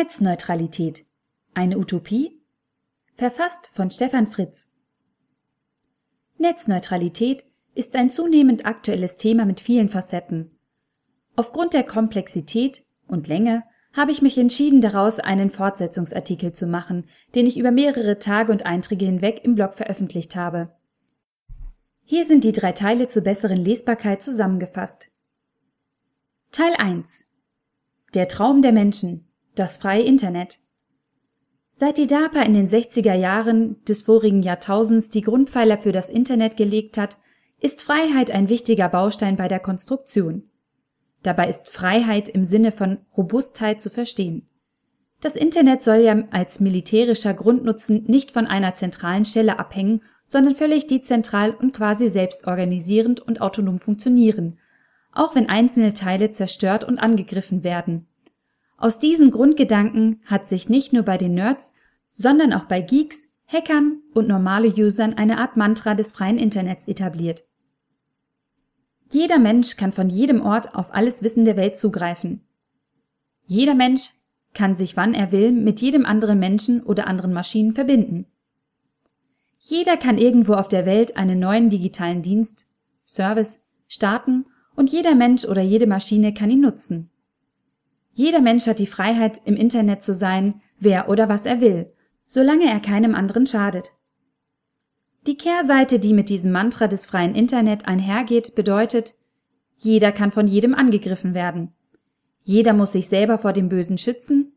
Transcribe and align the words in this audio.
Netzneutralität. 0.00 1.04
Eine 1.52 1.76
Utopie? 1.76 2.40
Verfasst 3.16 3.70
von 3.74 3.90
Stefan 3.90 4.28
Fritz. 4.28 4.66
Netzneutralität 6.38 7.44
ist 7.74 7.94
ein 7.94 8.08
zunehmend 8.08 8.64
aktuelles 8.64 9.18
Thema 9.18 9.44
mit 9.44 9.60
vielen 9.60 9.90
Facetten. 9.90 10.52
Aufgrund 11.36 11.74
der 11.74 11.82
Komplexität 11.82 12.82
und 13.08 13.28
Länge 13.28 13.62
habe 13.92 14.10
ich 14.10 14.22
mich 14.22 14.38
entschieden, 14.38 14.80
daraus 14.80 15.18
einen 15.18 15.50
Fortsetzungsartikel 15.50 16.52
zu 16.52 16.66
machen, 16.66 17.04
den 17.34 17.46
ich 17.46 17.58
über 17.58 17.70
mehrere 17.70 18.18
Tage 18.18 18.52
und 18.52 18.64
Einträge 18.64 19.04
hinweg 19.04 19.42
im 19.44 19.54
Blog 19.54 19.74
veröffentlicht 19.74 20.34
habe. 20.34 20.74
Hier 22.04 22.24
sind 22.24 22.44
die 22.44 22.52
drei 22.52 22.72
Teile 22.72 23.08
zur 23.08 23.20
besseren 23.20 23.62
Lesbarkeit 23.62 24.22
zusammengefasst. 24.22 25.08
Teil 26.52 26.72
1 26.78 27.26
Der 28.14 28.28
Traum 28.28 28.62
der 28.62 28.72
Menschen 28.72 29.26
das 29.60 29.76
freie 29.76 30.02
Internet 30.02 30.58
Seit 31.72 31.96
die 31.96 32.06
DARPA 32.06 32.42
in 32.42 32.52
den 32.52 32.68
60er 32.68 33.14
Jahren 33.14 33.82
des 33.84 34.02
vorigen 34.02 34.42
Jahrtausends 34.42 35.08
die 35.08 35.22
Grundpfeiler 35.22 35.78
für 35.78 35.92
das 35.92 36.10
Internet 36.10 36.58
gelegt 36.58 36.98
hat, 36.98 37.16
ist 37.58 37.82
Freiheit 37.82 38.30
ein 38.30 38.50
wichtiger 38.50 38.88
Baustein 38.90 39.36
bei 39.36 39.48
der 39.48 39.60
Konstruktion. 39.60 40.42
Dabei 41.22 41.48
ist 41.48 41.70
Freiheit 41.70 42.28
im 42.28 42.44
Sinne 42.44 42.70
von 42.70 42.98
Robustheit 43.16 43.80
zu 43.80 43.88
verstehen. 43.88 44.46
Das 45.22 45.36
Internet 45.36 45.80
soll 45.80 46.00
ja 46.00 46.22
als 46.30 46.60
militärischer 46.60 47.32
Grundnutzen 47.32 48.04
nicht 48.06 48.30
von 48.30 48.46
einer 48.46 48.74
zentralen 48.74 49.24
Stelle 49.24 49.58
abhängen, 49.58 50.02
sondern 50.26 50.54
völlig 50.54 50.86
dezentral 50.86 51.52
und 51.52 51.72
quasi 51.72 52.08
selbstorganisierend 52.08 53.20
und 53.20 53.40
autonom 53.40 53.78
funktionieren, 53.78 54.58
auch 55.12 55.34
wenn 55.34 55.48
einzelne 55.48 55.94
Teile 55.94 56.30
zerstört 56.30 56.84
und 56.84 56.98
angegriffen 56.98 57.64
werden. 57.64 58.06
Aus 58.80 58.98
diesen 58.98 59.30
Grundgedanken 59.30 60.20
hat 60.24 60.48
sich 60.48 60.70
nicht 60.70 60.94
nur 60.94 61.02
bei 61.02 61.18
den 61.18 61.34
Nerds, 61.34 61.74
sondern 62.10 62.54
auch 62.54 62.64
bei 62.64 62.80
Geeks, 62.80 63.28
Hackern 63.46 64.00
und 64.14 64.26
normale 64.26 64.68
Usern 64.68 65.12
eine 65.12 65.36
Art 65.36 65.58
Mantra 65.58 65.94
des 65.94 66.12
freien 66.12 66.38
Internets 66.38 66.88
etabliert. 66.88 67.42
Jeder 69.12 69.38
Mensch 69.38 69.76
kann 69.76 69.92
von 69.92 70.08
jedem 70.08 70.40
Ort 70.40 70.74
auf 70.74 70.94
alles 70.94 71.22
Wissen 71.22 71.44
der 71.44 71.58
Welt 71.58 71.76
zugreifen. 71.76 72.40
Jeder 73.44 73.74
Mensch 73.74 74.12
kann 74.54 74.76
sich 74.76 74.96
wann 74.96 75.12
er 75.12 75.30
will 75.30 75.52
mit 75.52 75.82
jedem 75.82 76.06
anderen 76.06 76.38
Menschen 76.38 76.82
oder 76.82 77.06
anderen 77.06 77.34
Maschinen 77.34 77.74
verbinden. 77.74 78.26
Jeder 79.58 79.98
kann 79.98 80.16
irgendwo 80.16 80.54
auf 80.54 80.68
der 80.68 80.86
Welt 80.86 81.18
einen 81.18 81.38
neuen 81.38 81.68
digitalen 81.68 82.22
Dienst, 82.22 82.66
Service 83.04 83.60
starten 83.88 84.46
und 84.74 84.90
jeder 84.90 85.14
Mensch 85.14 85.44
oder 85.44 85.60
jede 85.60 85.86
Maschine 85.86 86.32
kann 86.32 86.50
ihn 86.50 86.60
nutzen. 86.60 87.10
Jeder 88.12 88.40
Mensch 88.40 88.66
hat 88.66 88.78
die 88.78 88.86
Freiheit, 88.86 89.40
im 89.44 89.56
Internet 89.56 90.02
zu 90.02 90.12
sein, 90.12 90.60
wer 90.78 91.08
oder 91.08 91.28
was 91.28 91.46
er 91.46 91.60
will, 91.60 91.92
solange 92.26 92.66
er 92.66 92.80
keinem 92.80 93.14
anderen 93.14 93.46
schadet. 93.46 93.92
Die 95.26 95.36
Kehrseite, 95.36 95.98
die 95.98 96.14
mit 96.14 96.28
diesem 96.28 96.50
Mantra 96.50 96.86
des 96.86 97.06
freien 97.06 97.34
Internet 97.34 97.86
einhergeht, 97.86 98.54
bedeutet, 98.54 99.14
jeder 99.76 100.12
kann 100.12 100.32
von 100.32 100.46
jedem 100.46 100.74
angegriffen 100.74 101.34
werden. 101.34 101.72
Jeder 102.42 102.72
muss 102.72 102.92
sich 102.92 103.08
selber 103.08 103.38
vor 103.38 103.52
dem 103.52 103.68
Bösen 103.68 103.98
schützen. 103.98 104.52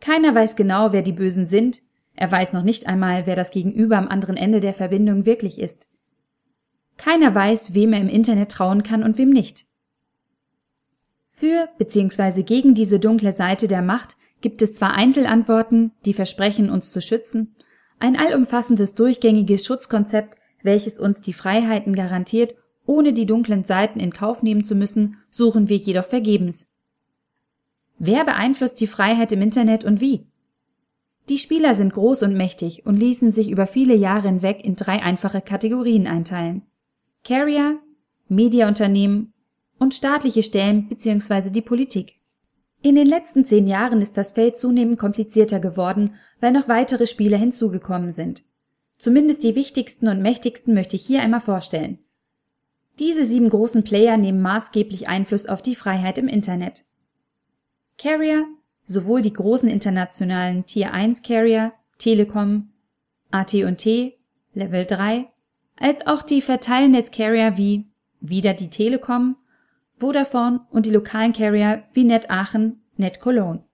Keiner 0.00 0.34
weiß 0.34 0.56
genau, 0.56 0.92
wer 0.92 1.02
die 1.02 1.12
Bösen 1.12 1.46
sind. 1.46 1.82
Er 2.14 2.30
weiß 2.30 2.52
noch 2.52 2.62
nicht 2.62 2.86
einmal, 2.86 3.26
wer 3.26 3.36
das 3.36 3.50
Gegenüber 3.50 3.98
am 3.98 4.08
anderen 4.08 4.36
Ende 4.36 4.60
der 4.60 4.74
Verbindung 4.74 5.26
wirklich 5.26 5.58
ist. 5.58 5.86
Keiner 6.96 7.34
weiß, 7.34 7.74
wem 7.74 7.92
er 7.92 8.00
im 8.00 8.08
Internet 8.08 8.52
trauen 8.52 8.82
kann 8.84 9.02
und 9.02 9.18
wem 9.18 9.30
nicht. 9.30 9.66
Für 11.36 11.68
bzw. 11.78 12.44
gegen 12.44 12.74
diese 12.74 13.00
dunkle 13.00 13.32
Seite 13.32 13.66
der 13.66 13.82
Macht 13.82 14.16
gibt 14.40 14.62
es 14.62 14.74
zwar 14.74 14.94
Einzelantworten, 14.94 15.90
die 16.06 16.12
versprechen, 16.12 16.70
uns 16.70 16.92
zu 16.92 17.02
schützen, 17.02 17.56
ein 17.98 18.16
allumfassendes 18.16 18.94
durchgängiges 18.94 19.66
Schutzkonzept, 19.66 20.38
welches 20.62 21.00
uns 21.00 21.22
die 21.22 21.32
Freiheiten 21.32 21.96
garantiert, 21.96 22.54
ohne 22.86 23.12
die 23.12 23.26
dunklen 23.26 23.64
Seiten 23.64 23.98
in 23.98 24.12
Kauf 24.12 24.42
nehmen 24.44 24.64
zu 24.64 24.76
müssen, 24.76 25.16
suchen 25.28 25.68
wir 25.68 25.78
jedoch 25.78 26.06
vergebens. 26.06 26.68
Wer 27.98 28.24
beeinflusst 28.24 28.80
die 28.80 28.86
Freiheit 28.86 29.32
im 29.32 29.42
Internet 29.42 29.84
und 29.84 30.00
wie? 30.00 30.26
Die 31.28 31.38
Spieler 31.38 31.74
sind 31.74 31.94
groß 31.94 32.22
und 32.22 32.34
mächtig 32.34 32.86
und 32.86 32.96
ließen 32.96 33.32
sich 33.32 33.50
über 33.50 33.66
viele 33.66 33.94
Jahre 33.94 34.28
hinweg 34.28 34.64
in 34.64 34.76
drei 34.76 35.02
einfache 35.02 35.40
Kategorien 35.40 36.06
einteilen. 36.06 36.62
Carrier, 37.24 37.78
Mediaunternehmen 38.28 39.33
und 39.78 39.94
staatliche 39.94 40.42
Stellen 40.42 40.88
bzw. 40.88 41.50
die 41.50 41.62
Politik. 41.62 42.16
In 42.82 42.96
den 42.96 43.06
letzten 43.06 43.44
zehn 43.44 43.66
Jahren 43.66 44.02
ist 44.02 44.16
das 44.16 44.32
Feld 44.32 44.58
zunehmend 44.58 44.98
komplizierter 44.98 45.58
geworden, 45.58 46.14
weil 46.40 46.52
noch 46.52 46.68
weitere 46.68 47.06
Spieler 47.06 47.38
hinzugekommen 47.38 48.12
sind. 48.12 48.42
Zumindest 48.98 49.42
die 49.42 49.56
wichtigsten 49.56 50.08
und 50.08 50.20
mächtigsten 50.20 50.74
möchte 50.74 50.96
ich 50.96 51.06
hier 51.06 51.22
einmal 51.22 51.40
vorstellen. 51.40 51.98
Diese 52.98 53.24
sieben 53.24 53.48
großen 53.48 53.82
Player 53.82 54.16
nehmen 54.16 54.40
maßgeblich 54.40 55.08
Einfluss 55.08 55.46
auf 55.46 55.62
die 55.62 55.74
Freiheit 55.74 56.18
im 56.18 56.28
Internet. 56.28 56.84
Carrier, 57.98 58.44
sowohl 58.86 59.22
die 59.22 59.32
großen 59.32 59.68
internationalen 59.68 60.66
Tier 60.66 60.92
1 60.92 61.22
Carrier, 61.22 61.72
Telekom, 61.98 62.70
AT&T, 63.30 64.18
Level 64.52 64.84
3, 64.84 65.26
als 65.76 66.06
auch 66.06 66.22
die 66.22 66.40
Verteilnetz-Carrier 66.40 67.56
wie 67.56 67.86
wieder 68.20 68.54
die 68.54 68.70
Telekom, 68.70 69.36
Vodafone 70.04 70.60
und 70.70 70.84
die 70.84 70.90
lokalen 70.90 71.32
Carrier 71.32 71.84
wie 71.94 72.04
Net 72.04 72.28
Aachen, 72.28 72.82
Net 72.98 73.20
Cologne. 73.20 73.64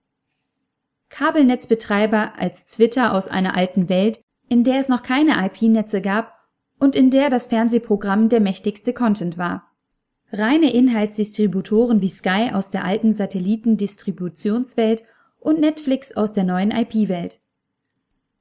Kabelnetzbetreiber 1.09 2.39
als 2.39 2.65
Twitter 2.67 3.13
aus 3.13 3.27
einer 3.27 3.57
alten 3.57 3.89
Welt, 3.89 4.21
in 4.47 4.63
der 4.63 4.79
es 4.79 4.87
noch 4.87 5.03
keine 5.03 5.45
IP-Netze 5.45 6.01
gab 6.01 6.37
und 6.79 6.95
in 6.95 7.09
der 7.09 7.29
das 7.29 7.47
Fernsehprogramm 7.47 8.29
der 8.29 8.39
mächtigste 8.39 8.93
Content 8.93 9.37
war. 9.37 9.73
Reine 10.31 10.71
Inhaltsdistributoren 10.71 11.99
wie 11.99 12.07
Sky 12.07 12.51
aus 12.53 12.69
der 12.69 12.85
alten 12.85 13.13
Satellitendistributionswelt 13.13 15.03
und 15.41 15.59
Netflix 15.59 16.15
aus 16.15 16.31
der 16.31 16.45
neuen 16.45 16.71
IP-Welt. 16.71 17.41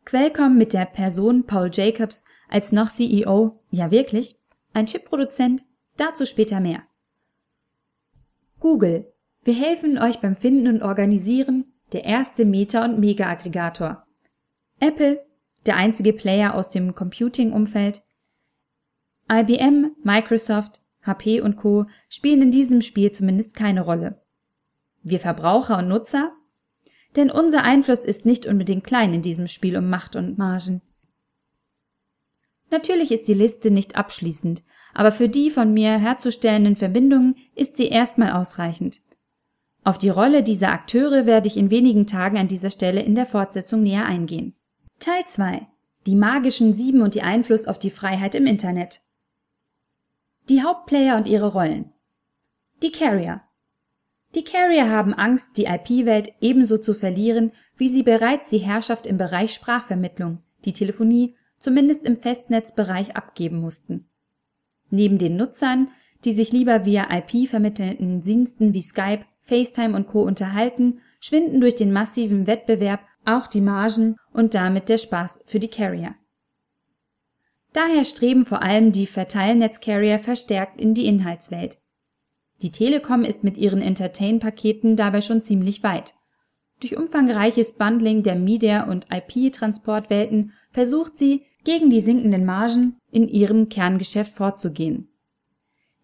Qualcomm 0.04 0.56
mit 0.56 0.74
der 0.74 0.84
Person 0.84 1.44
Paul 1.44 1.70
Jacobs 1.72 2.24
als 2.48 2.70
noch 2.70 2.88
CEO, 2.88 3.58
ja 3.72 3.90
wirklich, 3.90 4.36
ein 4.74 4.86
Chipproduzent, 4.86 5.64
dazu 5.96 6.24
später 6.24 6.60
mehr. 6.60 6.84
Google. 8.60 9.10
Wir 9.42 9.54
helfen 9.54 9.98
euch 9.98 10.20
beim 10.20 10.36
Finden 10.36 10.68
und 10.68 10.82
Organisieren, 10.82 11.72
der 11.92 12.04
erste 12.04 12.44
Meta- 12.44 12.84
und 12.84 13.00
Mega-Aggregator. 13.00 14.06
Apple, 14.78 15.24
der 15.66 15.76
einzige 15.76 16.12
Player 16.12 16.54
aus 16.54 16.70
dem 16.70 16.94
Computing-Umfeld. 16.94 18.02
IBM, 19.30 19.96
Microsoft, 20.02 20.80
HP 21.02 21.40
und 21.40 21.56
Co. 21.56 21.86
spielen 22.08 22.42
in 22.42 22.50
diesem 22.50 22.82
Spiel 22.82 23.10
zumindest 23.12 23.54
keine 23.54 23.80
Rolle. 23.80 24.20
Wir 25.02 25.20
Verbraucher 25.20 25.78
und 25.78 25.88
Nutzer? 25.88 26.32
Denn 27.16 27.30
unser 27.30 27.64
Einfluss 27.64 28.04
ist 28.04 28.26
nicht 28.26 28.46
unbedingt 28.46 28.84
klein 28.84 29.14
in 29.14 29.22
diesem 29.22 29.46
Spiel 29.46 29.76
um 29.76 29.88
Macht 29.88 30.16
und 30.16 30.38
Margen. 30.38 30.82
Natürlich 32.70 33.10
ist 33.10 33.26
die 33.26 33.34
Liste 33.34 33.70
nicht 33.70 33.96
abschließend, 33.96 34.62
aber 34.94 35.12
für 35.12 35.28
die 35.28 35.50
von 35.50 35.72
mir 35.72 35.98
herzustellenden 35.98 36.76
Verbindungen 36.76 37.36
ist 37.54 37.76
sie 37.76 37.88
erstmal 37.88 38.32
ausreichend. 38.32 39.00
Auf 39.82 39.98
die 39.98 40.10
Rolle 40.10 40.42
dieser 40.42 40.72
Akteure 40.72 41.26
werde 41.26 41.48
ich 41.48 41.56
in 41.56 41.70
wenigen 41.70 42.06
Tagen 42.06 42.36
an 42.36 42.48
dieser 42.48 42.70
Stelle 42.70 43.02
in 43.02 43.14
der 43.14 43.26
Fortsetzung 43.26 43.82
näher 43.82 44.04
eingehen. 44.04 44.54
Teil 44.98 45.24
2. 45.24 45.66
Die 46.06 46.14
magischen 46.14 46.74
Sieben 46.74 47.00
und 47.00 47.14
die 47.14 47.22
Einfluss 47.22 47.66
auf 47.66 47.78
die 47.78 47.90
Freiheit 47.90 48.34
im 48.34 48.46
Internet. 48.46 49.00
Die 50.48 50.62
Hauptplayer 50.62 51.16
und 51.16 51.26
ihre 51.26 51.52
Rollen. 51.52 51.92
Die 52.82 52.92
Carrier. 52.92 53.42
Die 54.34 54.44
Carrier 54.44 54.90
haben 54.90 55.14
Angst, 55.14 55.56
die 55.56 55.64
IP-Welt 55.64 56.32
ebenso 56.40 56.76
zu 56.78 56.94
verlieren, 56.94 57.52
wie 57.76 57.88
sie 57.88 58.02
bereits 58.02 58.50
die 58.50 58.58
Herrschaft 58.58 59.06
im 59.06 59.16
Bereich 59.16 59.54
Sprachvermittlung, 59.54 60.42
die 60.64 60.72
Telefonie, 60.72 61.36
zumindest 61.58 62.04
im 62.04 62.18
Festnetzbereich 62.18 63.16
abgeben 63.16 63.60
mussten. 63.60 64.09
Neben 64.90 65.18
den 65.18 65.36
Nutzern, 65.36 65.88
die 66.24 66.32
sich 66.32 66.52
lieber 66.52 66.84
via 66.84 67.08
IP 67.10 67.48
vermittelnden 67.48 68.20
Diensten 68.20 68.74
wie 68.74 68.82
Skype, 68.82 69.24
FaceTime 69.42 69.96
und 69.96 70.08
Co. 70.08 70.22
unterhalten, 70.22 71.00
schwinden 71.20 71.60
durch 71.60 71.74
den 71.74 71.92
massiven 71.92 72.46
Wettbewerb 72.46 73.00
auch 73.24 73.46
die 73.46 73.60
Margen 73.60 74.16
und 74.32 74.54
damit 74.54 74.88
der 74.88 74.98
Spaß 74.98 75.40
für 75.46 75.60
die 75.60 75.68
Carrier. 75.68 76.14
Daher 77.72 78.04
streben 78.04 78.44
vor 78.44 78.62
allem 78.62 78.92
die 78.92 79.06
Verteilnetz-Carrier 79.06 80.18
verstärkt 80.18 80.80
in 80.80 80.94
die 80.94 81.06
Inhaltswelt. 81.06 81.78
Die 82.62 82.70
Telekom 82.70 83.22
ist 83.22 83.44
mit 83.44 83.56
ihren 83.56 83.80
Entertain-Paketen 83.80 84.96
dabei 84.96 85.20
schon 85.20 85.40
ziemlich 85.40 85.82
weit. 85.82 86.14
Durch 86.80 86.96
umfangreiches 86.96 87.72
Bundling 87.72 88.22
der 88.22 88.34
Media- 88.34 88.84
und 88.88 89.06
IP-Transportwelten 89.10 90.52
versucht 90.72 91.16
sie, 91.16 91.44
gegen 91.64 91.90
die 91.90 92.00
sinkenden 92.00 92.44
Margen 92.44 92.96
in 93.10 93.28
ihrem 93.28 93.68
Kerngeschäft 93.68 94.32
vorzugehen. 94.32 95.08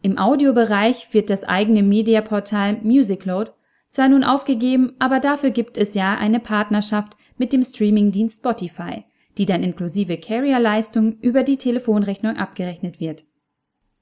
Im 0.03 0.19
Audiobereich 0.19 1.13
wird 1.13 1.31
das 1.31 1.45
eigene 1.45 1.83
Mediaportal 1.83 2.79
Musicload 2.83 3.51
zwar 3.89 4.09
nun 4.09 4.25
aufgegeben, 4.25 4.93
aber 4.99 5.21
dafür 5.21 5.51
gibt 5.51 5.79
es 5.79 5.95
ja 5.95 6.17
eine 6.17 6.41
Partnerschaft 6.41 7.17
mit 7.39 7.53
dem 7.53 7.65
Streamingdienst 7.65 8.39
Spotify, 8.39 9.05
die 9.39 9.47
dann 9.47 9.63
inklusive 9.63 10.19
Carrier-Leistung 10.19 11.13
über 11.21 11.43
die 11.43 11.57
Telefonrechnung 11.57 12.37
abgerechnet 12.37 13.01
wird. 13.01 13.25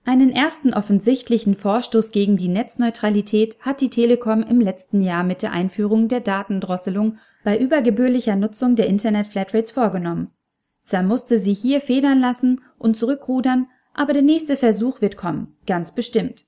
Einen 0.06 0.30
ersten 0.30 0.74
offensichtlichen 0.74 1.54
Vorstoß 1.54 2.10
gegen 2.10 2.36
die 2.36 2.48
Netzneutralität 2.48 3.56
hat 3.60 3.80
die 3.80 3.88
Telekom 3.88 4.42
im 4.42 4.60
letzten 4.60 5.00
Jahr 5.00 5.24
mit 5.24 5.40
der 5.40 5.52
Einführung 5.52 6.08
der 6.08 6.20
Datendrosselung 6.20 7.16
bei 7.42 7.56
übergebührlicher 7.56 8.36
Nutzung 8.36 8.76
der 8.76 8.86
Internet-Flatrates 8.86 9.70
vorgenommen. 9.70 10.33
Zwar 10.84 11.02
musste 11.02 11.38
sie 11.38 11.54
hier 11.54 11.80
federn 11.80 12.20
lassen 12.20 12.60
und 12.78 12.96
zurückrudern, 12.96 13.66
aber 13.94 14.12
der 14.12 14.22
nächste 14.22 14.56
Versuch 14.56 15.00
wird 15.00 15.16
kommen, 15.16 15.56
ganz 15.66 15.94
bestimmt. 15.94 16.44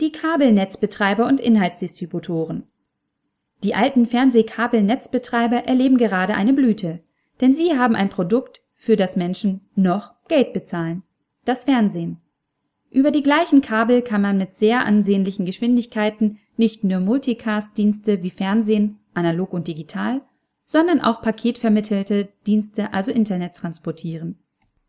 Die 0.00 0.12
Kabelnetzbetreiber 0.12 1.26
und 1.26 1.40
Inhaltsdistributoren. 1.40 2.64
Die 3.64 3.74
alten 3.74 4.06
Fernsehkabelnetzbetreiber 4.06 5.64
erleben 5.64 5.96
gerade 5.96 6.34
eine 6.34 6.52
Blüte, 6.52 7.00
denn 7.40 7.54
sie 7.54 7.78
haben 7.78 7.96
ein 7.96 8.08
Produkt, 8.08 8.60
für 8.74 8.96
das 8.96 9.14
Menschen 9.14 9.60
noch 9.76 10.12
Geld 10.26 10.52
bezahlen. 10.52 11.04
Das 11.44 11.64
Fernsehen. 11.64 12.20
Über 12.90 13.12
die 13.12 13.22
gleichen 13.22 13.62
Kabel 13.62 14.02
kann 14.02 14.20
man 14.20 14.36
mit 14.36 14.56
sehr 14.56 14.84
ansehnlichen 14.84 15.46
Geschwindigkeiten 15.46 16.40
nicht 16.56 16.82
nur 16.82 16.98
Multicast-Dienste 16.98 18.24
wie 18.24 18.30
Fernsehen, 18.30 18.98
analog 19.14 19.52
und 19.52 19.68
digital, 19.68 20.22
sondern 20.64 21.00
auch 21.00 21.22
paketvermittelte 21.22 22.28
Dienste, 22.46 22.92
also 22.92 23.10
Internet 23.10 23.54
transportieren. 23.54 24.38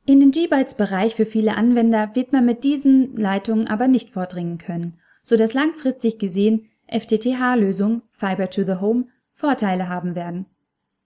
In 0.06 0.20
den 0.20 0.32
G-Bytes-Bereich 0.32 1.16
für 1.16 1.26
viele 1.26 1.56
Anwender 1.56 2.12
wird 2.14 2.34
man 2.34 2.46
mit 2.46 2.64
diesen 2.64 3.16
Leitungen 3.16 3.68
aber 3.68 3.88
nicht 3.88 4.10
vordringen 4.10 4.58
können, 4.58 5.00
so 5.22 5.38
dass 5.38 5.54
langfristig 5.54 6.20
gesehen 6.20 6.68
FTTH-Lösungen 6.88 8.02
Fiber 8.12 8.50
to 8.50 8.64
the 8.64 8.82
Home 8.82 9.06
Vorteile 9.32 9.88
haben 9.88 10.16
werden. 10.16 10.46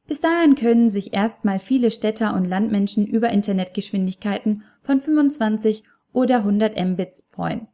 Bis 0.08 0.22
dahin 0.22 0.56
können 0.56 0.90
sich 0.90 1.14
erstmal 1.14 1.60
viele 1.60 1.92
Städter 1.92 2.34
und 2.34 2.46
Landmenschen 2.46 3.06
über 3.06 3.30
Internetgeschwindigkeiten 3.30 4.64
von 4.82 5.02
25 5.02 5.84
oder 6.14 6.38
100 6.38 6.78
Mbits 6.78 7.28
freuen, 7.30 7.68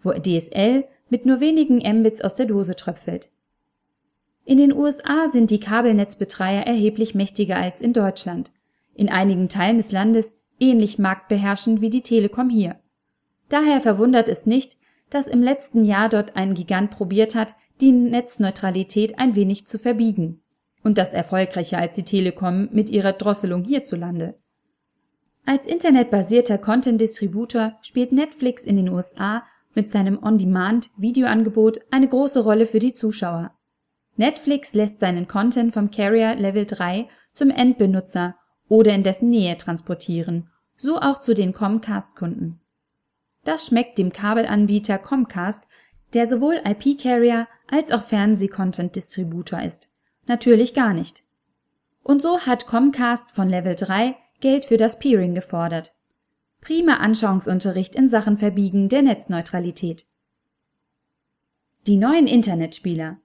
wo 0.00 0.12
DSL 0.12 0.84
mit 1.10 1.26
nur 1.26 1.40
wenigen 1.40 1.78
Mbits 1.78 2.22
aus 2.22 2.34
der 2.34 2.46
Dose 2.46 2.76
tröpfelt. 2.76 3.30
In 4.44 4.58
den 4.58 4.72
USA 4.72 5.28
sind 5.28 5.50
die 5.50 5.60
Kabelnetzbetreiber 5.60 6.66
erheblich 6.66 7.14
mächtiger 7.14 7.56
als 7.56 7.80
in 7.80 7.92
Deutschland, 7.92 8.50
in 8.94 9.08
einigen 9.08 9.48
Teilen 9.48 9.76
des 9.76 9.92
Landes 9.92 10.36
ähnlich 10.58 10.98
marktbeherrschend 10.98 11.80
wie 11.80 11.90
die 11.90 12.02
Telekom 12.02 12.50
hier. 12.50 12.76
Daher 13.48 13.80
verwundert 13.80 14.28
es 14.28 14.46
nicht, 14.46 14.78
dass 15.10 15.26
im 15.26 15.42
letzten 15.42 15.84
Jahr 15.84 16.08
dort 16.08 16.36
ein 16.36 16.54
Gigant 16.54 16.90
probiert 16.90 17.34
hat, 17.34 17.54
die 17.80 17.92
Netzneutralität 17.92 19.18
ein 19.18 19.34
wenig 19.34 19.66
zu 19.66 19.78
verbiegen 19.78 20.42
und 20.82 20.98
das 20.98 21.12
erfolgreicher 21.12 21.78
als 21.78 21.94
die 21.94 22.04
Telekom 22.04 22.68
mit 22.72 22.90
ihrer 22.90 23.12
Drosselung 23.12 23.64
hierzulande. 23.64 24.38
Als 25.44 25.66
internetbasierter 25.66 26.58
Content-Distributor 26.58 27.78
spielt 27.82 28.12
Netflix 28.12 28.64
in 28.64 28.76
den 28.76 28.88
USA 28.88 29.44
mit 29.74 29.90
seinem 29.90 30.22
On-Demand-Videoangebot 30.22 31.80
eine 31.90 32.08
große 32.08 32.42
Rolle 32.42 32.66
für 32.66 32.78
die 32.78 32.94
Zuschauer. 32.94 33.52
Netflix 34.16 34.74
lässt 34.74 35.00
seinen 35.00 35.26
Content 35.26 35.72
vom 35.72 35.90
Carrier 35.90 36.34
Level 36.34 36.66
3 36.66 37.08
zum 37.32 37.50
Endbenutzer 37.50 38.36
oder 38.68 38.94
in 38.94 39.02
dessen 39.02 39.28
Nähe 39.28 39.56
transportieren, 39.56 40.50
so 40.76 40.98
auch 40.98 41.20
zu 41.20 41.34
den 41.34 41.52
Comcast-Kunden. 41.52 42.60
Das 43.44 43.66
schmeckt 43.66 43.98
dem 43.98 44.12
Kabelanbieter 44.12 44.98
Comcast, 44.98 45.66
der 46.14 46.26
sowohl 46.26 46.60
IP-Carrier 46.64 47.48
als 47.68 47.90
auch 47.90 48.02
Fernseh-Content-Distributor 48.02 49.62
ist 49.62 49.88
Natürlich 50.26 50.74
gar 50.74 50.94
nicht. 50.94 51.24
Und 52.02 52.22
so 52.22 52.40
hat 52.40 52.66
Comcast 52.66 53.32
von 53.32 53.48
Level 53.48 53.74
3 53.74 54.16
Geld 54.40 54.64
für 54.64 54.76
das 54.76 54.98
Peering 54.98 55.34
gefordert. 55.34 55.94
Prima 56.60 56.94
Anschauungsunterricht 56.94 57.94
in 57.94 58.08
Sachen 58.08 58.38
Verbiegen 58.38 58.88
der 58.88 59.02
Netzneutralität. 59.02 60.04
Die 61.86 61.96
neuen 61.96 62.26
Internetspieler. 62.26 63.18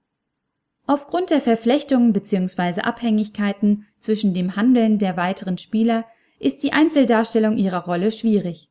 Aufgrund 0.88 1.28
der 1.28 1.42
Verflechtungen 1.42 2.14
bzw. 2.14 2.80
Abhängigkeiten 2.80 3.84
zwischen 4.00 4.32
dem 4.32 4.56
Handeln 4.56 4.98
der 4.98 5.18
weiteren 5.18 5.58
Spieler 5.58 6.06
ist 6.38 6.62
die 6.62 6.72
Einzeldarstellung 6.72 7.58
ihrer 7.58 7.84
Rolle 7.84 8.10
schwierig. 8.10 8.70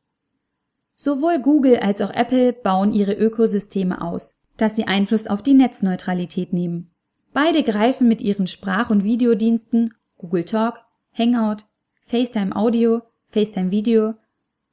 Sowohl 0.95 1.37
Google 1.39 1.77
als 1.77 2.01
auch 2.01 2.09
Apple 2.09 2.53
bauen 2.53 2.91
ihre 2.91 3.13
Ökosysteme 3.13 4.01
aus, 4.01 4.35
dass 4.57 4.75
sie 4.75 4.87
Einfluss 4.87 5.27
auf 5.27 5.43
die 5.43 5.53
Netzneutralität 5.53 6.53
nehmen. 6.53 6.89
Beide 7.33 7.61
greifen 7.61 8.07
mit 8.07 8.19
ihren 8.19 8.47
Sprach- 8.47 8.89
und 8.89 9.03
Videodiensten 9.03 9.93
Google 10.17 10.43
Talk, 10.43 10.79
Hangout, 11.13 11.65
FaceTime 12.01 12.55
Audio, 12.55 13.03
FaceTime 13.29 13.69
Video 13.69 14.15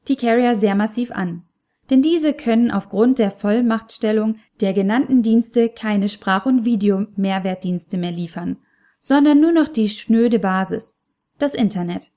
die 0.08 0.16
Carrier 0.16 0.54
sehr 0.54 0.74
massiv 0.74 1.10
an. 1.10 1.43
Denn 1.90 2.00
diese 2.00 2.32
können 2.32 2.70
aufgrund 2.70 3.18
der 3.18 3.30
Vollmachtstellung 3.30 4.36
der 4.60 4.72
genannten 4.72 5.22
Dienste 5.22 5.68
keine 5.68 6.08
Sprach- 6.08 6.46
und 6.46 6.64
Video-Mehrwertdienste 6.64 7.98
mehr 7.98 8.12
liefern, 8.12 8.56
sondern 8.98 9.40
nur 9.40 9.52
noch 9.52 9.68
die 9.68 9.88
schnöde 9.88 10.38
Basis, 10.38 10.96
das 11.38 11.54
Internet. 11.54 12.10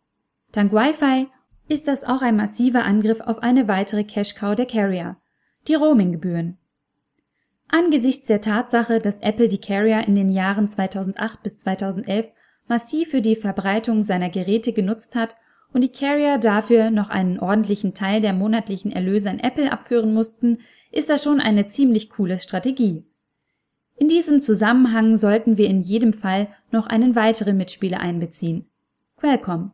Dank 0.53 0.71
Wi-Fi 0.71 1.27
ist 1.67 1.87
das 1.89 2.05
auch 2.05 2.21
ein 2.21 2.37
massiver 2.37 2.85
Angriff 2.85 3.19
auf 3.19 3.39
eine 3.43 3.67
weitere 3.67 4.05
Cash-Cow 4.05 4.55
der 4.55 4.67
Carrier, 4.67 5.17
die 5.67 5.75
Roaming-Gebühren. 5.75 6.57
Angesichts 7.67 8.27
der 8.27 8.39
Tatsache, 8.39 9.01
dass 9.01 9.19
Apple 9.19 9.49
die 9.49 9.59
Carrier 9.59 10.07
in 10.07 10.15
den 10.15 10.29
Jahren 10.29 10.69
2008 10.69 11.43
bis 11.43 11.57
2011 11.57 12.31
massiv 12.69 13.09
für 13.09 13.21
die 13.21 13.35
Verbreitung 13.35 14.03
seiner 14.03 14.29
Geräte 14.29 14.71
genutzt 14.71 15.15
hat 15.15 15.35
und 15.77 15.81
die 15.81 15.91
Carrier 15.91 16.39
dafür 16.39 16.89
noch 16.89 17.11
einen 17.11 17.39
ordentlichen 17.39 17.93
Teil 17.93 18.19
der 18.19 18.33
monatlichen 18.33 18.91
Erlöse 18.91 19.29
an 19.29 19.37
Apple 19.37 19.71
abführen 19.71 20.11
mussten, 20.11 20.57
ist 20.91 21.07
das 21.07 21.23
schon 21.23 21.39
eine 21.39 21.67
ziemlich 21.67 22.09
coole 22.09 22.39
Strategie. 22.39 23.05
In 23.95 24.07
diesem 24.07 24.41
Zusammenhang 24.41 25.17
sollten 25.17 25.57
wir 25.57 25.69
in 25.69 25.83
jedem 25.83 26.13
Fall 26.13 26.47
noch 26.71 26.87
einen 26.87 27.15
weiteren 27.15 27.57
Mitspieler 27.57 27.99
einbeziehen. 27.99 28.65
Qualcomm. 29.17 29.71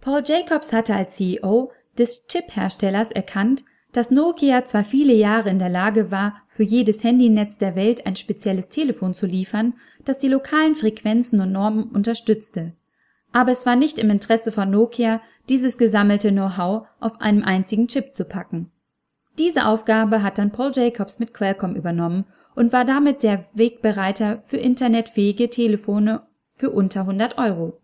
Paul 0.00 0.24
Jacobs 0.26 0.72
hatte 0.72 0.96
als 0.96 1.14
CEO 1.14 1.70
des 1.96 2.26
Chip-Herstellers 2.26 3.12
erkannt, 3.12 3.64
dass 3.92 4.10
Nokia 4.10 4.64
zwar 4.64 4.82
viele 4.82 5.14
Jahre 5.14 5.48
in 5.50 5.60
der 5.60 5.68
Lage 5.68 6.10
war, 6.10 6.42
für 6.48 6.64
jedes 6.64 7.04
Handynetz 7.04 7.56
der 7.56 7.76
Welt 7.76 8.04
ein 8.04 8.16
spezielles 8.16 8.68
Telefon 8.68 9.14
zu 9.14 9.26
liefern, 9.26 9.74
das 10.04 10.18
die 10.18 10.26
lokalen 10.26 10.74
Frequenzen 10.74 11.40
und 11.40 11.52
Normen 11.52 11.84
unterstützte. 11.84 12.72
Aber 13.32 13.52
es 13.52 13.66
war 13.66 13.76
nicht 13.76 13.98
im 13.98 14.10
Interesse 14.10 14.52
von 14.52 14.70
Nokia, 14.70 15.20
dieses 15.48 15.78
gesammelte 15.78 16.30
Know-how 16.30 16.86
auf 17.00 17.20
einem 17.20 17.44
einzigen 17.44 17.88
Chip 17.88 18.14
zu 18.14 18.24
packen. 18.24 18.70
Diese 19.38 19.66
Aufgabe 19.66 20.22
hat 20.22 20.38
dann 20.38 20.50
Paul 20.50 20.72
Jacobs 20.74 21.18
mit 21.18 21.32
Qualcomm 21.32 21.76
übernommen 21.76 22.24
und 22.56 22.72
war 22.72 22.84
damit 22.84 23.22
der 23.22 23.44
Wegbereiter 23.54 24.42
für 24.44 24.56
internetfähige 24.56 25.48
Telefone 25.48 26.22
für 26.56 26.70
unter 26.70 27.02
100 27.02 27.38
Euro. 27.38 27.80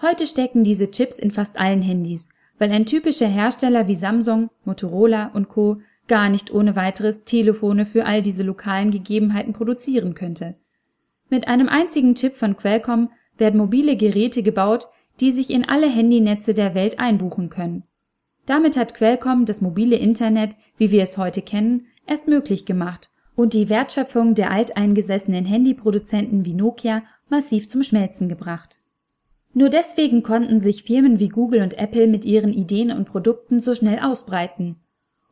Heute 0.00 0.26
stecken 0.26 0.64
diese 0.64 0.90
Chips 0.90 1.18
in 1.18 1.30
fast 1.30 1.58
allen 1.58 1.82
Handys, 1.82 2.28
weil 2.58 2.72
ein 2.72 2.86
typischer 2.86 3.28
Hersteller 3.28 3.88
wie 3.88 3.94
Samsung, 3.94 4.50
Motorola 4.64 5.30
und 5.34 5.48
Co 5.48 5.80
gar 6.08 6.28
nicht 6.28 6.50
ohne 6.50 6.76
weiteres 6.76 7.24
Telefone 7.24 7.84
für 7.84 8.06
all 8.06 8.22
diese 8.22 8.42
lokalen 8.42 8.90
Gegebenheiten 8.90 9.52
produzieren 9.52 10.14
könnte. 10.14 10.54
Mit 11.28 11.48
einem 11.48 11.68
einzigen 11.68 12.14
Chip 12.14 12.36
von 12.36 12.56
Qualcomm 12.56 13.10
werden 13.38 13.58
mobile 13.58 13.96
Geräte 13.96 14.42
gebaut, 14.42 14.88
die 15.20 15.32
sich 15.32 15.50
in 15.50 15.64
alle 15.64 15.88
Handynetze 15.88 16.54
der 16.54 16.74
Welt 16.74 16.98
einbuchen 16.98 17.48
können. 17.48 17.84
Damit 18.44 18.76
hat 18.76 18.94
Qualcomm 18.94 19.44
das 19.44 19.60
mobile 19.60 19.96
Internet, 19.96 20.56
wie 20.76 20.90
wir 20.90 21.02
es 21.02 21.16
heute 21.16 21.42
kennen, 21.42 21.86
erst 22.06 22.28
möglich 22.28 22.64
gemacht 22.64 23.10
und 23.34 23.54
die 23.54 23.68
Wertschöpfung 23.68 24.34
der 24.34 24.50
alteingesessenen 24.50 25.44
Handyproduzenten 25.44 26.44
wie 26.44 26.54
Nokia 26.54 27.02
massiv 27.28 27.68
zum 27.68 27.82
Schmelzen 27.82 28.28
gebracht. 28.28 28.78
Nur 29.52 29.68
deswegen 29.70 30.22
konnten 30.22 30.60
sich 30.60 30.84
Firmen 30.84 31.18
wie 31.18 31.28
Google 31.28 31.62
und 31.62 31.78
Apple 31.78 32.06
mit 32.06 32.24
ihren 32.24 32.52
Ideen 32.52 32.92
und 32.92 33.06
Produkten 33.06 33.58
so 33.60 33.74
schnell 33.74 33.98
ausbreiten 33.98 34.76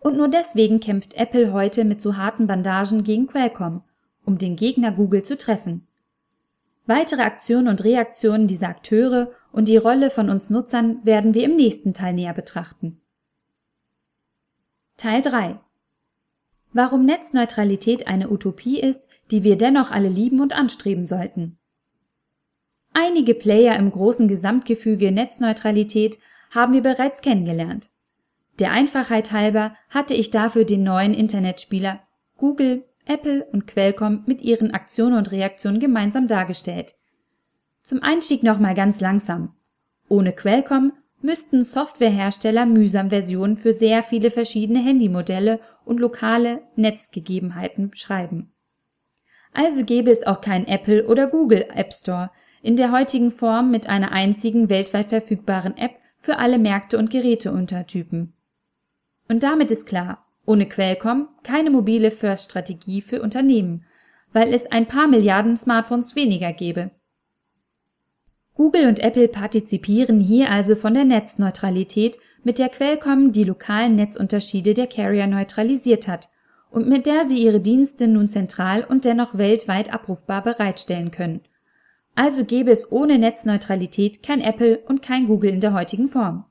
und 0.04 0.18
nur 0.18 0.28
deswegen 0.28 0.80
kämpft 0.80 1.14
Apple 1.14 1.54
heute 1.54 1.82
mit 1.84 2.00
so 2.02 2.16
harten 2.18 2.46
Bandagen 2.46 3.04
gegen 3.04 3.26
Qualcomm, 3.26 3.82
um 4.26 4.36
den 4.36 4.54
Gegner 4.54 4.92
Google 4.92 5.22
zu 5.22 5.38
treffen. 5.38 5.86
Weitere 6.86 7.22
Aktionen 7.22 7.68
und 7.68 7.82
Reaktionen 7.82 8.46
dieser 8.46 8.68
Akteure 8.68 9.32
und 9.52 9.68
die 9.68 9.76
Rolle 9.78 10.10
von 10.10 10.28
uns 10.28 10.50
Nutzern 10.50 11.04
werden 11.04 11.32
wir 11.32 11.44
im 11.44 11.56
nächsten 11.56 11.94
Teil 11.94 12.12
näher 12.12 12.34
betrachten. 12.34 13.00
Teil 14.96 15.22
3 15.22 15.58
Warum 16.72 17.06
Netzneutralität 17.06 18.06
eine 18.06 18.30
Utopie 18.30 18.80
ist, 18.80 19.08
die 19.30 19.44
wir 19.44 19.56
dennoch 19.56 19.92
alle 19.92 20.08
lieben 20.08 20.40
und 20.40 20.52
anstreben 20.52 21.06
sollten. 21.06 21.58
Einige 22.92 23.34
Player 23.34 23.76
im 23.76 23.90
großen 23.90 24.28
Gesamtgefüge 24.28 25.10
Netzneutralität 25.10 26.18
haben 26.50 26.74
wir 26.74 26.82
bereits 26.82 27.22
kennengelernt. 27.22 27.90
Der 28.58 28.72
Einfachheit 28.72 29.32
halber 29.32 29.74
hatte 29.88 30.14
ich 30.14 30.30
dafür 30.30 30.64
den 30.64 30.84
neuen 30.84 31.14
Internetspieler 31.14 32.00
Google, 32.36 32.84
Apple 33.06 33.44
und 33.52 33.66
Qualcomm 33.66 34.24
mit 34.26 34.42
ihren 34.42 34.72
Aktionen 34.72 35.16
und 35.16 35.30
Reaktionen 35.30 35.80
gemeinsam 35.80 36.26
dargestellt. 36.26 36.94
Zum 37.82 38.02
Einstieg 38.02 38.42
nochmal 38.42 38.74
ganz 38.74 39.00
langsam. 39.00 39.54
Ohne 40.08 40.32
Qualcomm 40.32 40.92
müssten 41.20 41.64
Softwarehersteller 41.64 42.66
mühsam 42.66 43.10
Versionen 43.10 43.56
für 43.56 43.72
sehr 43.72 44.02
viele 44.02 44.30
verschiedene 44.30 44.80
Handymodelle 44.80 45.60
und 45.84 45.98
lokale 45.98 46.62
Netzgegebenheiten 46.76 47.94
schreiben. 47.94 48.52
Also 49.52 49.84
gäbe 49.84 50.10
es 50.10 50.26
auch 50.26 50.40
kein 50.40 50.66
Apple 50.66 51.06
oder 51.06 51.26
Google 51.26 51.66
App 51.74 51.92
Store 51.92 52.30
in 52.62 52.76
der 52.76 52.92
heutigen 52.92 53.30
Form 53.30 53.70
mit 53.70 53.86
einer 53.86 54.12
einzigen 54.12 54.68
weltweit 54.68 55.06
verfügbaren 55.06 55.76
App 55.76 55.92
für 56.18 56.38
alle 56.38 56.58
Märkte 56.58 56.98
und 56.98 57.10
Geräteuntertypen. 57.10 58.32
Und 59.28 59.42
damit 59.42 59.70
ist 59.70 59.86
klar, 59.86 60.26
ohne 60.46 60.66
Qualcomm 60.66 61.28
keine 61.42 61.70
mobile 61.70 62.10
First-Strategie 62.10 63.02
für 63.02 63.22
Unternehmen, 63.22 63.84
weil 64.32 64.52
es 64.52 64.66
ein 64.66 64.86
paar 64.86 65.08
Milliarden 65.08 65.56
Smartphones 65.56 66.16
weniger 66.16 66.52
gäbe. 66.52 66.90
Google 68.54 68.86
und 68.86 69.00
Apple 69.00 69.28
partizipieren 69.28 70.20
hier 70.20 70.50
also 70.50 70.76
von 70.76 70.94
der 70.94 71.04
Netzneutralität, 71.04 72.18
mit 72.44 72.58
der 72.58 72.68
Qualcomm 72.68 73.32
die 73.32 73.44
lokalen 73.44 73.96
Netzunterschiede 73.96 74.74
der 74.74 74.86
Carrier 74.86 75.26
neutralisiert 75.26 76.06
hat 76.06 76.28
und 76.70 76.88
mit 76.88 77.06
der 77.06 77.24
sie 77.24 77.38
ihre 77.38 77.60
Dienste 77.60 78.06
nun 78.06 78.28
zentral 78.28 78.84
und 78.84 79.04
dennoch 79.04 79.38
weltweit 79.38 79.92
abrufbar 79.92 80.42
bereitstellen 80.42 81.10
können. 81.10 81.40
Also 82.14 82.44
gäbe 82.44 82.70
es 82.70 82.90
ohne 82.92 83.18
Netzneutralität 83.18 84.22
kein 84.22 84.40
Apple 84.40 84.78
und 84.78 85.02
kein 85.02 85.26
Google 85.26 85.50
in 85.50 85.60
der 85.60 85.72
heutigen 85.72 86.08
Form. 86.08 86.44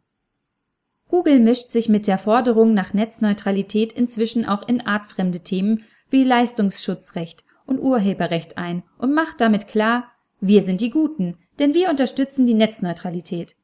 Google 1.14 1.40
mischt 1.40 1.70
sich 1.70 1.90
mit 1.90 2.08
der 2.08 2.18
Forderung 2.18 2.74
nach 2.74 2.96
Netzneutralität 2.96 3.94
inzwischen 3.94 4.48
auch 4.48 4.68
in 4.68 4.82
artfremde 4.82 5.42
Themen 5.42 5.84
wie 6.10 6.24
Leistungsschutzrecht 6.24 7.44
und 7.68 7.78
Urheberrecht 7.78 8.58
ein 8.58 8.82
und 8.98 9.14
macht 9.14 9.40
damit 9.40 9.68
klar, 9.68 10.12
wir 10.42 10.64
sind 10.64 10.82
die 10.82 10.90
Guten, 10.90 11.38
denn 11.60 11.76
wir 11.76 11.92
unterstützen 11.92 12.48
die 12.48 12.56
Netzneutralität. 12.56 13.56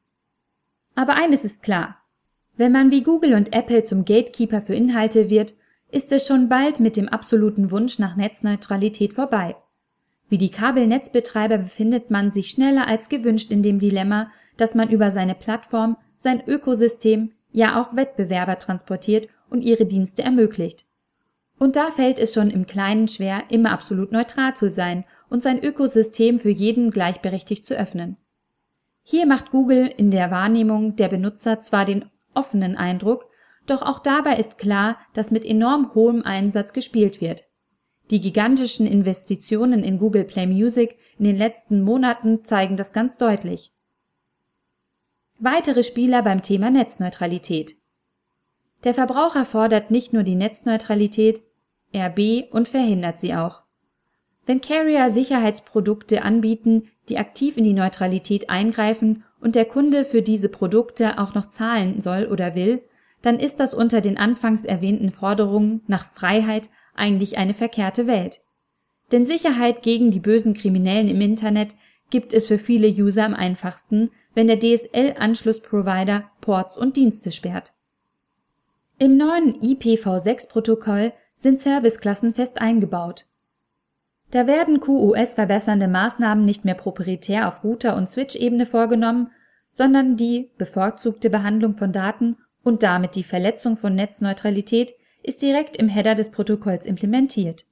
Aber 0.94 1.14
eines 1.14 1.42
ist 1.42 1.60
klar. 1.60 1.96
Wenn 2.56 2.70
man 2.70 2.92
wie 2.92 3.02
Google 3.02 3.34
und 3.34 3.52
Apple 3.52 3.82
zum 3.82 4.04
Gatekeeper 4.04 4.62
für 4.62 4.76
Inhalte 4.76 5.28
wird, 5.28 5.56
ist 5.90 6.12
es 6.12 6.28
schon 6.28 6.48
bald 6.48 6.78
mit 6.78 6.96
dem 6.96 7.08
absoluten 7.08 7.72
Wunsch 7.72 7.98
nach 7.98 8.14
Netzneutralität 8.14 9.14
vorbei. 9.14 9.56
Wie 10.28 10.38
die 10.38 10.52
Kabelnetzbetreiber 10.52 11.58
befindet 11.58 12.12
man 12.12 12.30
sich 12.30 12.50
schneller 12.50 12.86
als 12.86 13.08
gewünscht 13.08 13.50
in 13.50 13.64
dem 13.64 13.80
Dilemma, 13.80 14.30
dass 14.56 14.76
man 14.76 14.88
über 14.88 15.10
seine 15.10 15.34
Plattform, 15.34 15.96
sein 16.16 16.44
Ökosystem, 16.46 17.32
ja 17.52 17.80
auch 17.80 17.94
Wettbewerber 17.96 18.58
transportiert 18.58 19.28
und 19.48 19.62
ihre 19.62 19.86
Dienste 19.86 20.22
ermöglicht. 20.22 20.84
Und 21.58 21.76
da 21.76 21.90
fällt 21.90 22.18
es 22.18 22.32
schon 22.32 22.50
im 22.50 22.66
Kleinen 22.66 23.06
schwer, 23.06 23.44
immer 23.50 23.72
absolut 23.72 24.12
neutral 24.12 24.54
zu 24.54 24.70
sein 24.70 25.04
und 25.28 25.42
sein 25.42 25.62
Ökosystem 25.62 26.38
für 26.38 26.50
jeden 26.50 26.90
gleichberechtigt 26.90 27.66
zu 27.66 27.76
öffnen. 27.76 28.16
Hier 29.02 29.26
macht 29.26 29.50
Google 29.50 29.90
in 29.96 30.10
der 30.10 30.30
Wahrnehmung 30.30 30.96
der 30.96 31.08
Benutzer 31.08 31.60
zwar 31.60 31.84
den 31.84 32.06
offenen 32.34 32.76
Eindruck, 32.76 33.26
doch 33.66 33.82
auch 33.82 33.98
dabei 33.98 34.36
ist 34.36 34.58
klar, 34.58 34.98
dass 35.12 35.30
mit 35.30 35.44
enorm 35.44 35.94
hohem 35.94 36.22
Einsatz 36.22 36.72
gespielt 36.72 37.20
wird. 37.20 37.44
Die 38.10 38.20
gigantischen 38.20 38.86
Investitionen 38.86 39.84
in 39.84 39.98
Google 39.98 40.24
Play 40.24 40.46
Music 40.46 40.98
in 41.18 41.24
den 41.24 41.36
letzten 41.36 41.82
Monaten 41.82 42.44
zeigen 42.44 42.76
das 42.76 42.92
ganz 42.92 43.16
deutlich. 43.16 43.72
Weitere 45.42 45.82
Spieler 45.84 46.20
beim 46.20 46.42
Thema 46.42 46.70
Netzneutralität. 46.70 47.74
Der 48.84 48.92
Verbraucher 48.92 49.46
fordert 49.46 49.90
nicht 49.90 50.12
nur 50.12 50.22
die 50.22 50.34
Netzneutralität, 50.34 51.40
RB 51.96 52.52
und 52.52 52.68
verhindert 52.68 53.18
sie 53.18 53.34
auch. 53.34 53.62
Wenn 54.44 54.60
Carrier 54.60 55.08
Sicherheitsprodukte 55.08 56.20
anbieten, 56.20 56.90
die 57.08 57.16
aktiv 57.16 57.56
in 57.56 57.64
die 57.64 57.72
Neutralität 57.72 58.50
eingreifen 58.50 59.24
und 59.40 59.54
der 59.54 59.64
Kunde 59.64 60.04
für 60.04 60.20
diese 60.20 60.50
Produkte 60.50 61.18
auch 61.18 61.32
noch 61.34 61.46
zahlen 61.46 62.02
soll 62.02 62.26
oder 62.26 62.54
will, 62.54 62.82
dann 63.22 63.38
ist 63.38 63.60
das 63.60 63.72
unter 63.72 64.02
den 64.02 64.18
anfangs 64.18 64.66
erwähnten 64.66 65.10
Forderungen 65.10 65.80
nach 65.86 66.04
Freiheit 66.12 66.68
eigentlich 66.94 67.38
eine 67.38 67.54
verkehrte 67.54 68.06
Welt. 68.06 68.40
Denn 69.10 69.24
Sicherheit 69.24 69.82
gegen 69.82 70.10
die 70.10 70.20
bösen 70.20 70.52
Kriminellen 70.52 71.08
im 71.08 71.22
Internet 71.22 71.76
gibt 72.10 72.34
es 72.34 72.46
für 72.46 72.58
viele 72.58 72.88
User 72.88 73.24
am 73.24 73.34
einfachsten, 73.34 74.10
wenn 74.34 74.46
der 74.46 74.58
DSL-Anschlussprovider 74.58 76.30
Ports 76.40 76.76
und 76.76 76.96
Dienste 76.96 77.32
sperrt. 77.32 77.72
Im 78.98 79.16
neuen 79.16 79.60
IPv6-Protokoll 79.60 81.12
sind 81.34 81.60
Serviceklassen 81.60 82.34
fest 82.34 82.60
eingebaut. 82.60 83.26
Da 84.30 84.46
werden 84.46 84.80
QoS 84.80 85.34
verbessernde 85.34 85.88
Maßnahmen 85.88 86.44
nicht 86.44 86.64
mehr 86.64 86.74
proprietär 86.74 87.48
auf 87.48 87.64
Router- 87.64 87.96
und 87.96 88.08
Switch-Ebene 88.08 88.66
vorgenommen, 88.66 89.30
sondern 89.72 90.16
die 90.16 90.50
bevorzugte 90.58 91.30
Behandlung 91.30 91.74
von 91.74 91.92
Daten 91.92 92.36
und 92.62 92.82
damit 92.82 93.14
die 93.14 93.24
Verletzung 93.24 93.76
von 93.76 93.94
Netzneutralität 93.94 94.92
ist 95.22 95.42
direkt 95.42 95.76
im 95.76 95.88
Header 95.88 96.14
des 96.14 96.30
Protokolls 96.30 96.86
implementiert. 96.86 97.66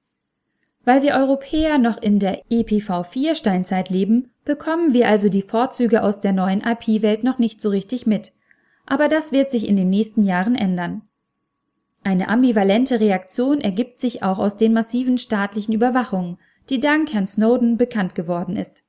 Weil 0.84 1.02
wir 1.02 1.14
Europäer 1.14 1.78
noch 1.78 2.00
in 2.00 2.18
der 2.18 2.42
IPv4-Steinzeit 2.46 3.90
leben, 3.90 4.30
bekommen 4.48 4.94
wir 4.94 5.08
also 5.08 5.28
die 5.28 5.42
Vorzüge 5.42 6.02
aus 6.02 6.22
der 6.22 6.32
neuen 6.32 6.62
IP-Welt 6.62 7.22
noch 7.22 7.38
nicht 7.38 7.60
so 7.60 7.68
richtig 7.68 8.06
mit. 8.06 8.32
Aber 8.86 9.08
das 9.08 9.30
wird 9.30 9.50
sich 9.50 9.68
in 9.68 9.76
den 9.76 9.90
nächsten 9.90 10.24
Jahren 10.24 10.54
ändern. 10.54 11.02
Eine 12.02 12.28
ambivalente 12.30 12.98
Reaktion 12.98 13.60
ergibt 13.60 13.98
sich 13.98 14.22
auch 14.22 14.38
aus 14.38 14.56
den 14.56 14.72
massiven 14.72 15.18
staatlichen 15.18 15.74
Überwachungen, 15.74 16.38
die 16.70 16.80
dank 16.80 17.12
Herrn 17.12 17.26
Snowden 17.26 17.76
bekannt 17.76 18.14
geworden 18.14 18.56
ist. 18.56 18.84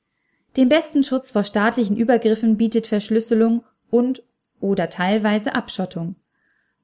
Den 0.56 0.70
besten 0.70 1.04
Schutz 1.04 1.32
vor 1.32 1.44
staatlichen 1.44 1.98
Übergriffen 1.98 2.56
bietet 2.56 2.88
Verschlüsselung 2.88 3.66
und 3.90 4.24
oder 4.62 4.90
teilweise 4.90 5.56
Abschottung. 5.56 6.16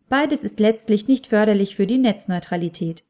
Beides 0.10 0.44
ist 0.44 0.60
letztlich 0.60 1.08
nicht 1.08 1.28
förderlich 1.28 1.78
für 1.78 1.88
die 1.88 1.98
Netzneutralität. 1.98 3.06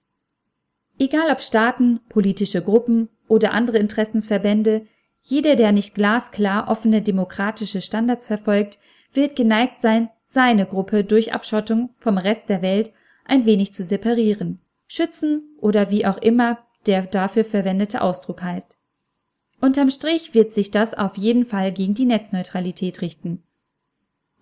Egal 1.00 1.32
ob 1.32 1.42
Staaten, 1.42 2.02
politische 2.08 2.62
Gruppen 2.62 3.10
oder 3.28 3.52
andere 3.52 3.80
Interessensverbände, 3.80 4.86
jeder, 5.28 5.56
der 5.56 5.72
nicht 5.72 5.96
glasklar 5.96 6.70
offene 6.70 7.02
demokratische 7.02 7.82
Standards 7.82 8.28
verfolgt, 8.28 8.78
wird 9.12 9.36
geneigt 9.36 9.82
sein, 9.82 10.10
seine 10.24 10.68
Gruppe 10.68 11.04
durch 11.04 11.34
Abschottung 11.34 11.90
vom 11.98 12.20
Rest 12.20 12.48
der 12.48 12.62
Welt 12.62 12.94
ein 13.26 13.46
wenig 13.46 13.74
zu 13.74 13.84
separieren, 13.84 14.60
schützen 14.88 15.42
oder 15.60 15.90
wie 15.90 16.06
auch 16.06 16.18
immer 16.18 16.60
der 16.86 17.02
dafür 17.08 17.44
verwendete 17.44 18.02
Ausdruck 18.02 18.44
heißt. 18.44 18.78
Unterm 19.60 19.90
Strich 19.90 20.36
wird 20.36 20.52
sich 20.52 20.70
das 20.70 20.94
auf 20.94 21.18
jeden 21.18 21.46
Fall 21.46 21.72
gegen 21.72 21.96
die 21.96 22.06
Netzneutralität 22.06 23.02
richten. 23.02 23.42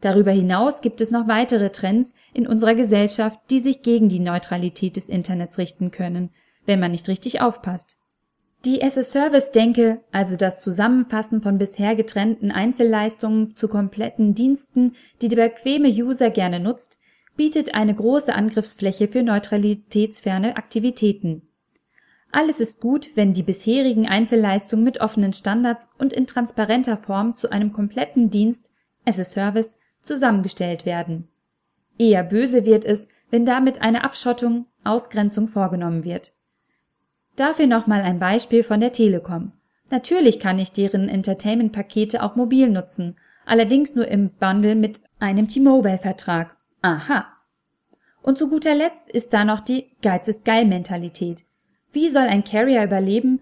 Darüber 0.01 0.31
hinaus 0.31 0.81
gibt 0.81 0.99
es 0.99 1.11
noch 1.11 1.29
weitere 1.29 1.69
Trends 1.69 2.13
in 2.33 2.45
unserer 2.45 2.75
Gesellschaft, 2.75 3.39
die 3.49 3.61
sich 3.61 3.83
gegen 3.83 4.09
die 4.09 4.19
Neutralität 4.19 4.97
des 4.97 5.07
Internets 5.07 5.57
richten 5.57 5.91
können, 5.91 6.31
wenn 6.65 6.81
man 6.81 6.91
nicht 6.91 7.07
richtig 7.07 7.39
aufpasst. 7.39 7.95
Die 8.65 8.81
as-a-Service-Denke, 8.81 9.99
also 10.13 10.37
das 10.37 10.61
Zusammenfassen 10.61 11.41
von 11.41 11.57
bisher 11.57 11.95
getrennten 11.95 12.49
Einzelleistungen 12.49 13.57
zu 13.57 13.67
kompletten 13.67 14.35
Diensten, 14.35 14.93
die 15.21 15.27
der 15.27 15.49
bequeme 15.49 15.89
User 15.89 16.29
gerne 16.29 16.61
nutzt, 16.61 16.97
bietet 17.35 17.75
eine 17.75 17.93
große 17.93 18.33
Angriffsfläche 18.33 19.09
für 19.09 19.21
neutralitätsferne 19.21 20.55
Aktivitäten. 20.55 21.41
Alles 22.31 22.61
ist 22.61 22.79
gut, 22.79 23.09
wenn 23.15 23.33
die 23.33 23.43
bisherigen 23.43 24.07
Einzelleistungen 24.07 24.85
mit 24.85 25.01
offenen 25.01 25.33
Standards 25.33 25.89
und 25.97 26.13
in 26.13 26.25
transparenter 26.25 26.95
Form 26.95 27.35
zu 27.35 27.51
einem 27.51 27.73
kompletten 27.73 28.29
Dienst 28.29 28.71
as 29.05 29.19
a 29.19 29.25
Service 29.25 29.77
zusammengestellt 30.01 30.85
werden. 30.85 31.27
Eher 31.97 32.23
böse 32.23 32.65
wird 32.65 32.85
es, 32.85 33.09
wenn 33.29 33.45
damit 33.45 33.81
eine 33.81 34.05
Abschottung, 34.05 34.67
Ausgrenzung 34.85 35.47
vorgenommen 35.47 36.05
wird. 36.05 36.33
Dafür 37.35 37.67
nochmal 37.67 38.01
ein 38.01 38.19
Beispiel 38.19 38.63
von 38.63 38.79
der 38.79 38.91
Telekom. 38.91 39.51
Natürlich 39.89 40.39
kann 40.39 40.59
ich 40.59 40.71
deren 40.71 41.09
Entertainment-Pakete 41.09 42.23
auch 42.23 42.35
mobil 42.35 42.69
nutzen, 42.69 43.15
allerdings 43.45 43.95
nur 43.95 44.07
im 44.07 44.29
Bundle 44.29 44.75
mit 44.75 45.01
einem 45.19 45.47
T-Mobile-Vertrag. 45.47 46.55
Aha. 46.81 47.27
Und 48.21 48.37
zu 48.37 48.49
guter 48.49 48.75
Letzt 48.75 49.09
ist 49.09 49.33
da 49.33 49.45
noch 49.45 49.59
die 49.59 49.91
Geiz 50.01 50.27
ist 50.27 50.45
geil 50.45 50.65
Mentalität. 50.65 51.43
Wie 51.91 52.09
soll 52.09 52.23
ein 52.23 52.43
Carrier 52.43 52.83
überleben, 52.83 53.41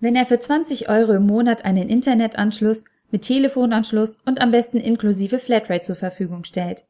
wenn 0.00 0.16
er 0.16 0.26
für 0.26 0.38
20 0.38 0.88
Euro 0.88 1.12
im 1.12 1.26
Monat 1.26 1.64
einen 1.64 1.88
Internetanschluss 1.88 2.84
mit 3.10 3.22
Telefonanschluss 3.22 4.18
und 4.24 4.40
am 4.40 4.52
besten 4.52 4.78
inklusive 4.78 5.38
Flatrate 5.38 5.82
zur 5.82 5.96
Verfügung 5.96 6.44
stellt? 6.44 6.84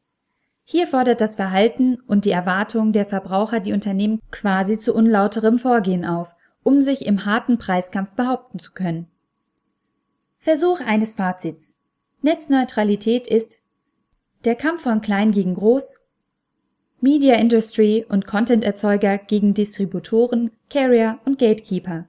Hier 0.64 0.86
fordert 0.86 1.20
das 1.20 1.34
Verhalten 1.34 1.98
und 2.06 2.24
die 2.24 2.30
Erwartung 2.30 2.92
der 2.92 3.06
Verbraucher 3.06 3.58
die 3.58 3.72
Unternehmen 3.72 4.20
quasi 4.30 4.78
zu 4.78 4.94
unlauterem 4.94 5.58
Vorgehen 5.58 6.04
auf, 6.04 6.36
um 6.62 6.82
sich 6.82 7.06
im 7.06 7.24
harten 7.24 7.58
Preiskampf 7.58 8.12
behaupten 8.12 8.58
zu 8.58 8.72
können. 8.72 9.06
Versuch 10.38 10.80
eines 10.80 11.14
Fazits. 11.14 11.74
Netzneutralität 12.22 13.26
ist 13.26 13.58
der 14.44 14.56
Kampf 14.56 14.82
von 14.82 15.00
klein 15.00 15.32
gegen 15.32 15.54
groß 15.54 15.96
Media 17.02 17.36
Industry 17.36 18.04
und 18.06 18.26
Content-Erzeuger 18.26 19.16
gegen 19.16 19.54
Distributoren, 19.54 20.50
Carrier 20.68 21.18
und 21.24 21.38
Gatekeeper. 21.38 22.08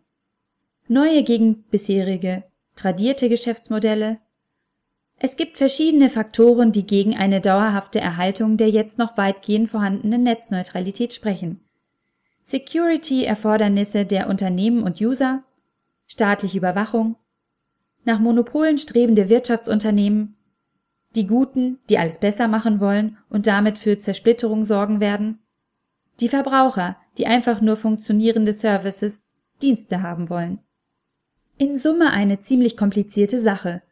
Neue 0.90 1.24
gegen 1.24 1.64
bisherige, 1.72 2.44
tradierte 2.76 3.30
Geschäftsmodelle. 3.30 4.20
Es 5.18 5.38
gibt 5.38 5.58
verschiedene 5.58 6.10
Faktoren, 6.10 6.74
die 6.74 6.86
gegen 6.86 7.16
eine 7.16 7.40
dauerhafte 7.40 8.02
Erhaltung 8.02 8.58
der 8.58 8.70
jetzt 8.70 8.98
noch 8.98 9.16
weitgehend 9.16 9.70
vorhandenen 9.70 10.24
Netzneutralität 10.24 11.14
sprechen. 11.14 11.62
Security-Erfordernisse 12.42 14.06
der 14.06 14.30
Unternehmen 14.30 14.84
und 14.84 15.00
User, 15.00 15.44
staatliche 16.08 16.58
Überwachung, 16.58 17.16
nach 18.04 18.20
Monopolen 18.20 18.78
strebende 18.78 19.30
Wirtschaftsunternehmen, 19.30 20.36
die 21.16 21.28
Guten, 21.28 21.80
die 21.90 21.98
alles 21.98 22.20
besser 22.20 22.48
machen 22.48 22.80
wollen 22.80 23.18
und 23.30 23.48
damit 23.48 23.78
für 23.78 24.00
Zersplitterung 24.00 24.64
sorgen 24.64 25.00
werden, 25.00 25.40
die 26.20 26.30
Verbraucher, 26.30 26.98
die 27.18 27.28
einfach 27.28 27.62
nur 27.62 27.78
funktionierende 27.78 28.54
Services, 28.54 29.26
Dienste 29.62 30.02
haben 30.02 30.30
wollen. 30.30 30.60
In 31.58 31.78
Summe 31.78 32.12
eine 32.12 32.40
ziemlich 32.40 32.76
komplizierte 32.76 33.40
Sache, 33.40 33.84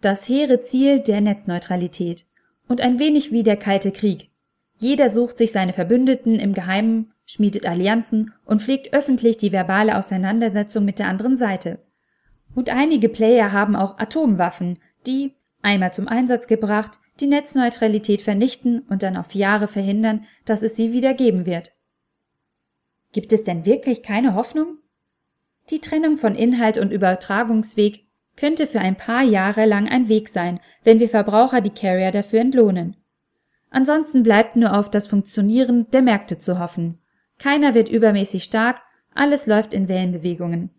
das 0.00 0.28
hehre 0.28 0.60
Ziel 0.62 1.00
der 1.00 1.20
Netzneutralität 1.20 2.26
und 2.68 2.80
ein 2.80 2.98
wenig 2.98 3.32
wie 3.32 3.42
der 3.42 3.56
Kalte 3.56 3.92
Krieg. 3.92 4.30
Jeder 4.78 5.10
sucht 5.10 5.36
sich 5.36 5.52
seine 5.52 5.72
Verbündeten 5.72 6.36
im 6.36 6.52
Geheimen, 6.52 7.12
schmiedet 7.28 7.66
Allianzen 7.66 8.32
und 8.46 8.62
pflegt 8.62 8.94
öffentlich 8.94 9.36
die 9.36 9.52
verbale 9.52 9.98
Auseinandersetzung 9.98 10.84
mit 10.84 10.98
der 10.98 11.08
anderen 11.08 11.36
Seite. 11.36 11.78
Und 12.54 12.70
einige 12.70 13.10
Player 13.10 13.52
haben 13.52 13.76
auch 13.76 13.98
Atomwaffen, 13.98 14.78
die, 15.06 15.34
einmal 15.60 15.92
zum 15.92 16.08
Einsatz 16.08 16.46
gebracht, 16.46 16.98
die 17.20 17.26
Netzneutralität 17.26 18.22
vernichten 18.22 18.80
und 18.88 19.02
dann 19.02 19.16
auf 19.16 19.34
Jahre 19.34 19.68
verhindern, 19.68 20.24
dass 20.46 20.62
es 20.62 20.74
sie 20.74 20.92
wieder 20.92 21.12
geben 21.12 21.44
wird. 21.44 21.72
Gibt 23.12 23.32
es 23.34 23.44
denn 23.44 23.66
wirklich 23.66 24.02
keine 24.02 24.34
Hoffnung? 24.34 24.78
Die 25.68 25.80
Trennung 25.80 26.16
von 26.16 26.34
Inhalt 26.34 26.78
und 26.78 26.92
Übertragungsweg 26.92 28.06
könnte 28.36 28.66
für 28.66 28.80
ein 28.80 28.96
paar 28.96 29.22
Jahre 29.22 29.66
lang 29.66 29.86
ein 29.86 30.08
Weg 30.08 30.30
sein, 30.30 30.60
wenn 30.82 30.98
wir 30.98 31.10
Verbraucher 31.10 31.60
die 31.60 31.70
Carrier 31.70 32.10
dafür 32.10 32.40
entlohnen. 32.40 32.96
Ansonsten 33.68 34.22
bleibt 34.22 34.56
nur 34.56 34.78
auf 34.78 34.90
das 34.90 35.08
Funktionieren 35.08 35.90
der 35.90 36.00
Märkte 36.00 36.38
zu 36.38 36.58
hoffen. 36.58 36.98
Keiner 37.38 37.74
wird 37.74 37.88
übermäßig 37.88 38.44
stark, 38.44 38.80
alles 39.14 39.46
läuft 39.46 39.72
in 39.72 39.88
Wellenbewegungen. 39.88 40.70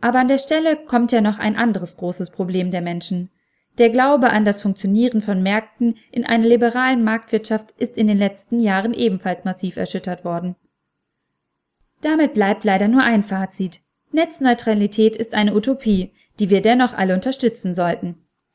Aber 0.00 0.18
an 0.18 0.28
der 0.28 0.38
Stelle 0.38 0.76
kommt 0.76 1.12
ja 1.12 1.20
noch 1.20 1.38
ein 1.38 1.56
anderes 1.56 1.96
großes 1.96 2.30
Problem 2.30 2.70
der 2.70 2.82
Menschen. 2.82 3.30
Der 3.78 3.90
Glaube 3.90 4.30
an 4.30 4.44
das 4.44 4.62
Funktionieren 4.62 5.22
von 5.22 5.42
Märkten 5.42 5.96
in 6.12 6.24
einer 6.24 6.46
liberalen 6.46 7.02
Marktwirtschaft 7.02 7.72
ist 7.78 7.96
in 7.96 8.06
den 8.06 8.18
letzten 8.18 8.60
Jahren 8.60 8.94
ebenfalls 8.94 9.44
massiv 9.44 9.76
erschüttert 9.76 10.24
worden. 10.24 10.56
Damit 12.00 12.34
bleibt 12.34 12.64
leider 12.64 12.86
nur 12.86 13.02
ein 13.02 13.22
Fazit. 13.22 13.80
Netzneutralität 14.12 15.16
ist 15.16 15.34
eine 15.34 15.54
Utopie, 15.54 16.12
die 16.38 16.50
wir 16.50 16.60
dennoch 16.60 16.92
alle 16.92 17.14
unterstützen 17.14 17.74
sollten. 17.74 18.23